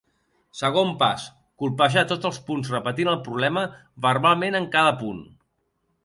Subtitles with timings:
[0.59, 1.25] Segon pas:
[1.63, 3.65] colpejar tots els punts repetint el problema
[4.07, 5.21] verbalment en cada punt.